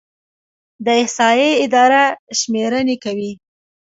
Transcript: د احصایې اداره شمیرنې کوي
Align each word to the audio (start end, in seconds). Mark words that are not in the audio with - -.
د 0.85 0.87
احصایې 1.01 1.49
اداره 1.65 2.03
شمیرنې 2.39 2.95
کوي 3.03 3.31